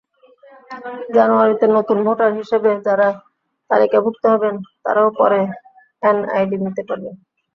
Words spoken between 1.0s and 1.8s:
জানুয়ারিতে